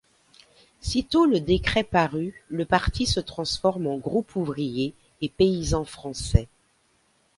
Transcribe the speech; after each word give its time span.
Sitôt 0.79 1.27
le 1.27 1.39
décret 1.39 1.83
paru, 1.83 2.43
le 2.49 2.65
parti 2.65 3.05
se 3.05 3.19
transforme 3.19 3.85
en 3.85 3.99
Groupe 3.99 4.35
ouvrier 4.35 4.95
et 5.21 5.29
paysan 5.29 5.85
français. 5.85 6.47